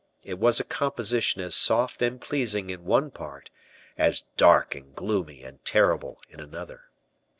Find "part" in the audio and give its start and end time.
3.11-3.51